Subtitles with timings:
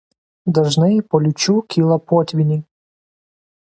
[0.57, 2.63] Dažnai po liūčių kyla potvyniai.